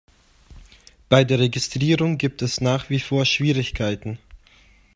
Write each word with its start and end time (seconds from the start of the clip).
Bei 1.09 1.23
der 1.23 1.37
Registrierung 1.37 2.17
gibt 2.17 2.41
es 2.41 2.59
nach 2.59 2.89
wie 2.89 2.99
vor 2.99 3.23
Schwierigkeiten. 3.23 4.17